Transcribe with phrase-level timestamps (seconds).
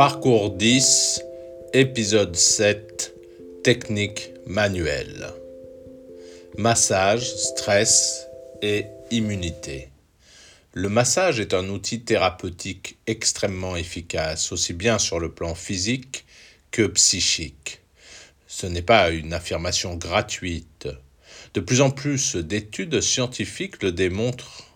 [0.00, 1.20] Parcours 10,
[1.74, 3.12] épisode 7,
[3.62, 5.28] technique manuelle.
[6.56, 8.26] Massage, stress
[8.62, 9.90] et immunité.
[10.72, 16.24] Le massage est un outil thérapeutique extrêmement efficace, aussi bien sur le plan physique
[16.70, 17.82] que psychique.
[18.46, 20.88] Ce n'est pas une affirmation gratuite.
[21.52, 24.69] De plus en plus d'études scientifiques le démontrent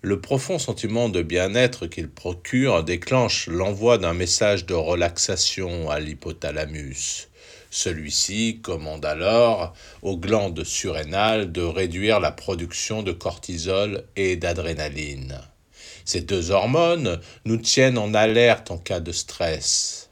[0.00, 7.28] le profond sentiment de bien-être qu'il procure déclenche l'envoi d'un message de relaxation à l'hypothalamus.
[7.70, 15.40] Celui-ci commande alors aux glandes surrénales de réduire la production de cortisol et d'adrénaline.
[16.04, 20.10] Ces deux hormones nous tiennent en alerte en cas de stress.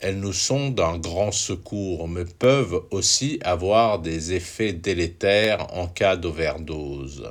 [0.00, 6.16] Elles nous sont d'un grand secours, mais peuvent aussi avoir des effets délétères en cas
[6.16, 7.30] d'overdose.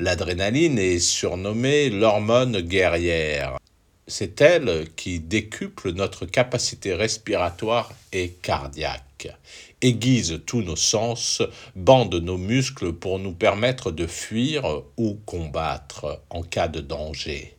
[0.00, 3.58] L'adrénaline est surnommée l'hormone guerrière.
[4.06, 9.28] C'est elle qui décuple notre capacité respiratoire et cardiaque,
[9.82, 11.42] aiguise tous nos sens,
[11.74, 17.57] bande nos muscles pour nous permettre de fuir ou combattre en cas de danger.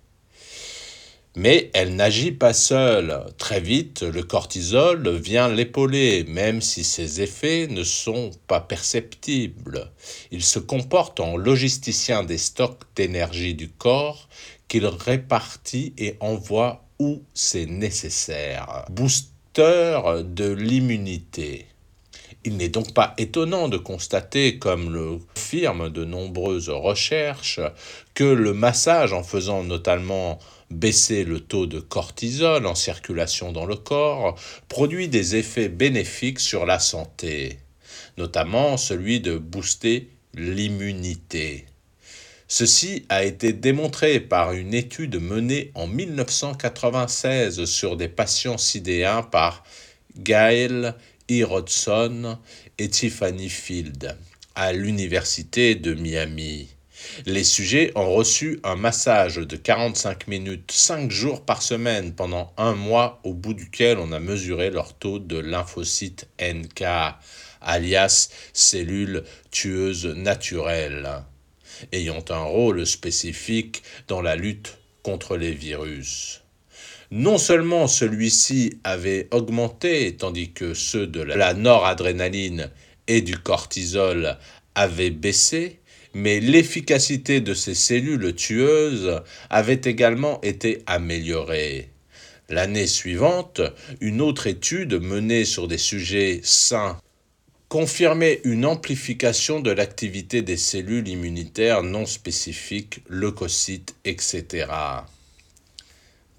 [1.35, 3.23] Mais elle n'agit pas seule.
[3.37, 9.91] Très vite, le cortisol vient l'épauler, même si ses effets ne sont pas perceptibles.
[10.31, 14.27] Il se comporte en logisticien des stocks d'énergie du corps
[14.67, 18.85] qu'il répartit et envoie où c'est nécessaire.
[18.89, 21.67] Booster de l'immunité.
[22.45, 27.59] Il n'est donc pas étonnant de constater, comme le affirment de nombreuses recherches,
[28.13, 33.75] que le massage, en faisant notamment baisser le taux de cortisol en circulation dans le
[33.75, 34.35] corps,
[34.67, 37.59] produit des effets bénéfiques sur la santé,
[38.17, 41.65] notamment celui de booster l'immunité.
[42.47, 49.63] Ceci a été démontré par une étude menée en 1996 sur des patients sidéens par
[50.17, 50.93] Gail
[51.43, 52.39] Rodson
[52.79, 54.17] et Tiffany Field
[54.55, 56.69] à l'Université de Miami.
[57.25, 62.73] Les sujets ont reçu un massage de 45 minutes 5 jours par semaine pendant un
[62.73, 66.83] mois au bout duquel on a mesuré leur taux de lymphocytes NK,
[67.61, 71.23] alias cellules tueuses naturelles,
[71.93, 76.41] ayant un rôle spécifique dans la lutte contre les virus.
[77.11, 82.69] Non seulement celui-ci avait augmenté, tandis que ceux de la noradrénaline
[83.07, 84.37] et du cortisol
[84.75, 85.79] avaient baissé,
[86.13, 91.89] mais l'efficacité de ces cellules tueuses avait également été améliorée.
[92.47, 93.61] L'année suivante,
[94.01, 96.99] une autre étude menée sur des sujets sains
[97.69, 104.67] confirmait une amplification de l'activité des cellules immunitaires non spécifiques, leucocytes, etc.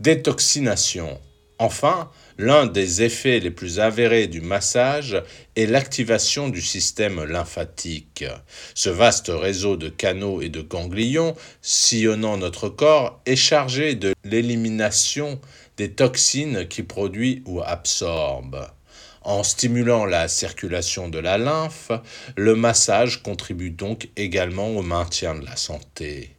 [0.01, 1.21] Détoxination.
[1.59, 5.23] Enfin, l'un des effets les plus avérés du massage
[5.57, 8.25] est l'activation du système lymphatique.
[8.75, 15.39] Ce vaste réseau de canaux et de ganglions sillonnant notre corps est chargé de l'élimination
[15.77, 18.71] des toxines qu'il produit ou absorbe.
[19.21, 21.93] En stimulant la circulation de la lymphe,
[22.37, 26.37] le massage contribue donc également au maintien de la santé.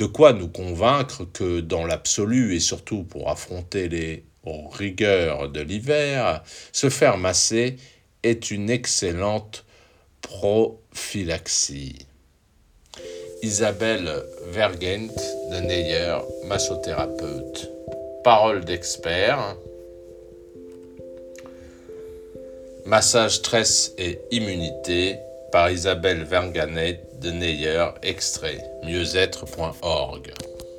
[0.00, 6.42] De quoi nous convaincre que dans l'absolu et surtout pour affronter les rigueurs de l'hiver,
[6.72, 7.76] se faire masser
[8.22, 9.66] est une excellente
[10.22, 11.98] prophylaxie.
[13.42, 15.12] Isabelle Vergent
[15.50, 17.70] de Neyer, massothérapeute.
[18.24, 19.54] Parole d'expert.
[22.86, 25.18] Massage, stress et immunité
[25.50, 30.32] par Isabelle Verganet de Neyer, extrait mieux-être.org.